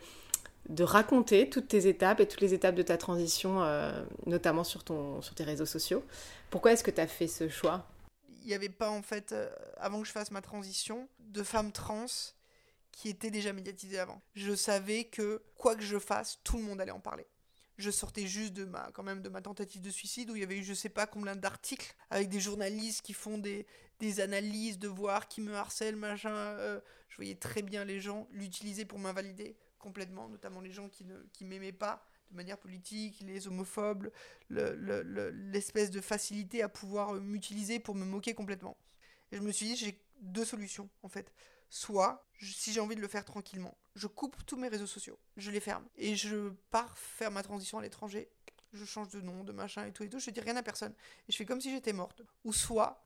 [0.69, 4.85] de raconter toutes tes étapes et toutes les étapes de ta transition, euh, notamment sur,
[4.85, 6.05] ton, sur tes réseaux sociaux.
[6.51, 7.87] Pourquoi est-ce que tu as fait ce choix?
[8.43, 11.73] Il n'y avait pas, en fait, euh, avant que je fasse ma transition, de femmes
[11.73, 12.07] trans
[12.93, 14.21] qui étaient déjà médiatisées avant.
[14.35, 17.27] Je savais que, quoi que je fasse, tout le monde allait en parler.
[17.79, 20.45] Je sortais juste de ma, quand même de ma tentative de suicide où il y
[20.45, 23.67] avait eu je sais pas combien d'articles avec des journalistes qui font des,
[24.01, 26.35] des analyses de voir qui me harcèlent, machin.
[26.35, 31.05] Euh, je voyais très bien les gens l'utiliser pour m'invalider complètement, notamment les gens qui
[31.05, 34.11] ne qui m'aimaient pas de manière politique, les homophobes,
[34.51, 38.77] l'espèce le, de facilité à pouvoir euh, m'utiliser pour me moquer complètement.
[39.33, 41.33] Et je me suis dit, j'ai deux solutions en fait.
[41.69, 45.51] Soit, si j'ai envie de le faire tranquillement, je coupe tous mes réseaux sociaux, je
[45.51, 48.29] les ferme et je pars faire ma transition à l'étranger.
[48.73, 50.21] Je change de nom, de machin et tout et tout.
[50.21, 50.95] Je dis rien à personne
[51.29, 52.23] et je fais comme si j'étais morte.
[52.45, 53.05] Ou soit,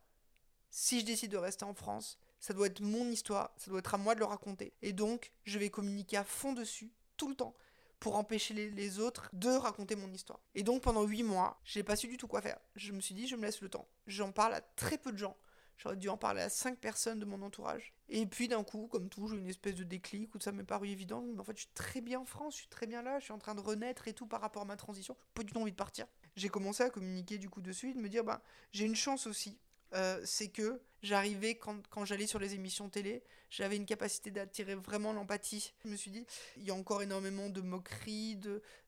[0.69, 3.95] si je décide de rester en France, ça doit être mon histoire, ça doit être
[3.95, 4.71] à moi de le raconter.
[4.83, 7.55] Et donc, je vais communiquer à fond dessus, tout le temps,
[7.99, 10.39] pour empêcher les, autres de raconter mon histoire.
[10.53, 12.59] Et donc, pendant 8 mois, j'ai pas su du tout quoi faire.
[12.75, 13.87] Je me suis dit, je me laisse le temps.
[14.05, 15.35] J'en parle à très peu de gens.
[15.77, 17.95] J'aurais dû en parler à 5 personnes de mon entourage.
[18.09, 20.63] Et puis d'un coup, comme tout, j'ai eu une espèce de déclic où ça m'est
[20.63, 21.25] paru évident.
[21.39, 23.33] En fait, je suis très bien en France, je suis très bien là, je suis
[23.33, 25.17] en train de renaître et tout par rapport à ma transition.
[25.33, 26.05] Pas du tout envie de partir.
[26.35, 29.25] J'ai commencé à communiquer du coup dessus et de me dire, bah, j'ai une chance
[29.25, 29.57] aussi
[29.95, 35.13] euh, c'est que j'arrivais, quand, j'allais sur les émissions télé, j'avais une capacité d'attirer vraiment
[35.13, 35.73] l'empathie.
[35.83, 36.25] Je me suis dit,
[36.57, 38.39] il y a encore énormément de moqueries,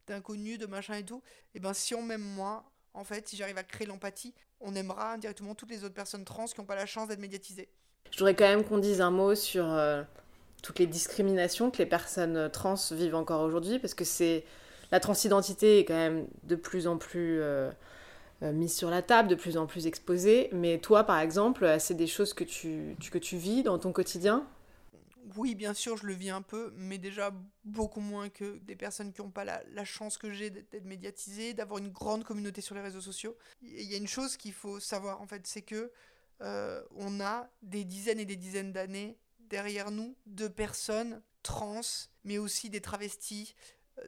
[0.08, 1.22] d'inconnus, de, machin et tout.
[1.56, 5.13] Et ben si on m'aime moi, en fait, si j'arrive à créer l'empathie, on aimera
[5.13, 7.70] indirectement toutes les autres personnes trans qui n'ont pas la chance d'être médiatisées.
[8.12, 10.02] Je voudrais quand même qu'on dise un mot sur euh,
[10.63, 14.46] toutes les discriminations que les personnes trans vivent encore aujourd'hui, parce que c'est
[14.91, 17.72] la transidentité est quand même de plus en plus euh, euh,
[18.41, 20.50] mise sur la table, de plus en plus exposée.
[20.52, 23.91] Mais toi, par exemple, euh, c'est des choses que tu, que tu vis dans ton
[23.91, 24.47] quotidien?
[25.36, 27.34] Oui, bien sûr, je le vis un peu, mais déjà
[27.65, 31.80] beaucoup moins que des personnes qui n'ont pas la, chance que j'ai d'être médiatisées, d'avoir
[31.80, 33.36] une grande communauté sur les réseaux sociaux.
[33.62, 35.91] Il y a une chose qu'il faut savoir, en fait, c'est que
[36.41, 41.82] euh, on a des dizaines et des dizaines d'années derrière nous de personnes trans,
[42.23, 43.54] mais aussi des travestis,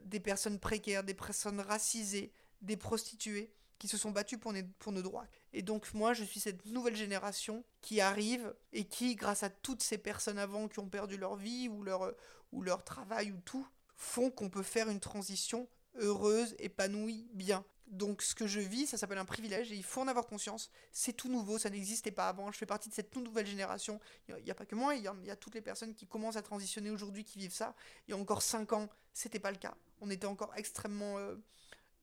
[0.03, 5.25] des personnes précaires, des personnes racisées, des prostituées, qui se sont battus pour, nos droits.
[5.53, 9.81] Et donc moi, je suis cette nouvelle génération qui arrive et qui, grâce à toutes
[9.81, 12.13] ces personnes avant qui ont perdu leur vie ou leur,
[12.51, 13.65] ou leur travail ou tout,
[13.95, 17.65] font qu'on peut faire une transition heureuse, épanouie, bien.
[17.87, 20.69] Donc ce que je vis, ça s'appelle un privilège et il faut en avoir conscience.
[20.91, 22.51] C'est tout nouveau, ça n'existait pas avant.
[22.51, 23.99] Je fais partie de cette nouvelle génération.
[24.27, 26.43] Il n'y a, pas que moi, il y, a, toutes les personnes qui commencent à
[26.43, 27.73] transitionner aujourd'hui qui vivent ça.
[28.07, 29.73] Il y a encore 5 ans, c'était pas le cas.
[30.01, 31.35] On était encore extrêmement euh,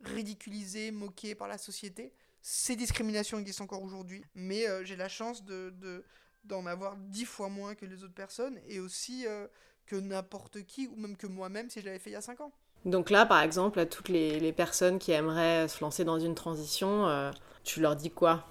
[0.03, 2.13] ridiculisés, moqués par la société.
[2.43, 6.05] Ces discriminations existent encore aujourd'hui, mais euh, j'ai la chance de,
[6.45, 9.47] d'en avoir 10 fois moins que les autres personnes et aussi euh,
[9.87, 12.41] que n'importe qui ou même que moi-même si je l'avais fait il y a 5
[12.41, 12.53] ans.
[12.85, 17.09] Donc là, par exemple, à toutes les, personnes qui aimeraient se lancer dans une transition,
[17.09, 17.33] euh,
[17.65, 18.47] tu leur dis quoi?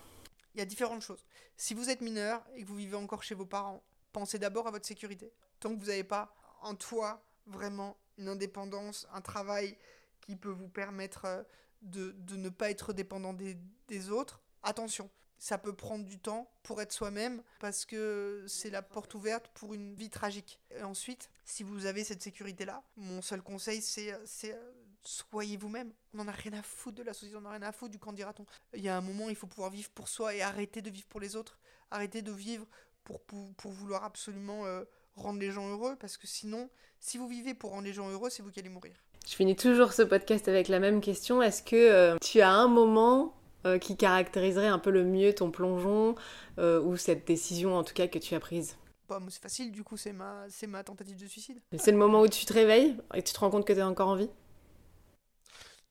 [0.54, 1.24] Il y a différentes choses.
[1.56, 3.82] Si vous êtes mineur et que vous vivez encore chez vos parents,
[4.12, 5.32] pensez d'abord à votre sécurité.
[5.62, 9.78] Tant que vous n'avez pas en toi vraiment une indépendance, un travail
[10.26, 11.44] qui peut vous permettre euh,
[11.82, 13.58] de, ne pas être dépendant des,
[13.88, 18.82] des autres, attention, ça peut prendre du temps pour être soi-même parce que c'est la
[18.82, 20.60] porte ouverte pour une vie tragique.
[20.72, 24.58] Et ensuite, si vous avez cette sécurité-là, mon seul conseil, c'est, c'est
[25.04, 25.94] soyez vous-même.
[26.14, 27.92] On n'en a rien à foutre de la société, on n'en a rien à foutre
[27.92, 28.46] du quand dira-t-on.
[28.74, 31.08] Il y a un moment, il faut pouvoir vivre pour soi et arrêter de vivre
[31.08, 31.60] pour les autres.
[31.92, 32.68] Arrêter de vivre
[33.04, 34.84] pour, pour, vouloir absolument euh,
[35.14, 38.30] rendre les gens heureux parce que sinon, si vous vivez pour rendre les gens heureux,
[38.30, 39.05] c'est vous qui allez mourir.
[39.28, 41.42] Je finis toujours ce podcast avec la même question.
[41.42, 43.34] Est-ce que euh, tu as un moment
[43.66, 46.14] euh, qui caractériserait un peu le mieux ton plongeon
[46.60, 48.78] euh, ou cette décision en tout cas que tu as prise?
[49.10, 51.60] Bah, c'est facile, du coup, c'est ma, c'est ma tentative de suicide.
[51.78, 53.84] C'est le moment où tu te réveilles et tu te rends compte que tu es
[53.84, 54.30] encore en vie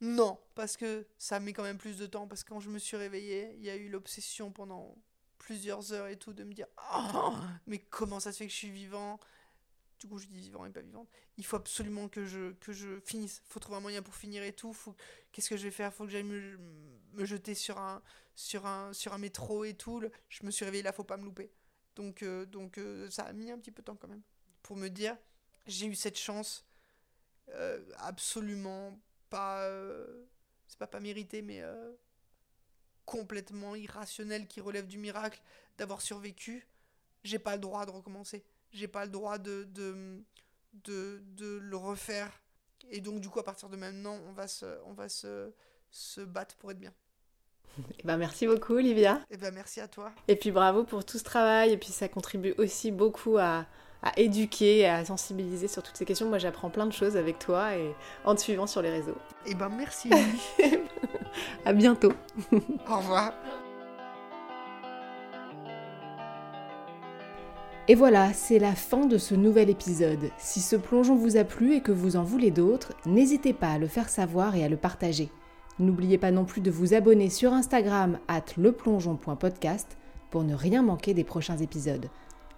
[0.01, 2.29] Non, parce que ça met quand même plus de temps.
[2.29, 4.97] Parce que quand je me suis réveillée, il y a eu l'obsession pendant
[5.39, 7.35] plusieurs heures et tout de me dire oh,
[7.67, 9.19] mais comment ça se fait que je suis vivant?
[10.05, 13.01] Du coup je dis vivant et pas vivante, il faut absolument que je, que je
[13.01, 14.95] finisse, faut trouver un moyen pour finir et tout, faut,
[15.33, 16.59] qu'est-ce que je vais faire, faut que j'aille me,
[17.15, 18.03] me, jeter sur un,
[18.35, 21.25] sur, un, sur un métro et tout, je me suis réveillé là, faut pas me
[21.25, 21.51] louper.
[21.97, 24.21] Donc, euh, donc euh, ça a mis un petit peu de temps quand même,
[24.63, 25.17] pour me dire,
[25.67, 26.67] j'ai eu cette chance
[27.49, 29.67] euh, absolument pas,
[30.67, 31.63] c'est pas pas mérité, mais
[33.07, 35.43] complètement irrationnel qui relève du miracle
[35.79, 36.69] d'avoir survécu,
[37.23, 40.23] j'ai pas le droit de recommencer j'ai pas le droit de, de,
[40.85, 42.31] de, le refaire.
[42.91, 45.51] Et donc, du coup, à partir de maintenant, on va se, on va se,
[45.91, 46.93] se battre pour être bien.
[47.99, 49.17] Eh ben, merci beaucoup, Olivia.
[49.31, 50.13] Et eh ben, merci à toi.
[50.29, 51.73] Et puis, bravo pour tout ce travail.
[51.73, 53.67] Et puis, ça contribue aussi beaucoup à,
[54.03, 56.29] à éduquer, à sensibiliser sur toutes ces questions.
[56.29, 59.19] Moi, j'apprends plein de choses avec toi et en te suivant sur les réseaux.
[59.47, 60.11] Et eh ben, merci.
[61.65, 62.13] à bientôt.
[62.89, 63.33] Au revoir.
[67.87, 70.31] Et voilà, c'est la fin de ce nouvel épisode.
[70.39, 73.79] Si ce plongeon vous a plu et que vous en voulez d'autres, n'hésitez pas à
[73.79, 75.29] le faire savoir et à le partager.
[75.79, 79.99] N'oubliez pas non plus de vous abonner sur Instagram at leplongeon.podcast
[80.31, 82.09] pour ne rien manquer des prochains épisodes.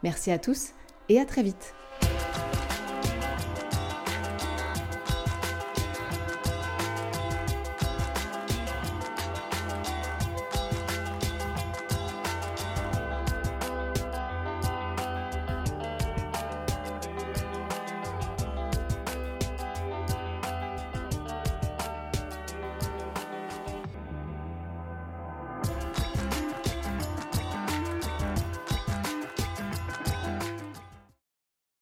[0.04, 0.70] Merci à tous
[1.08, 1.74] et à très vite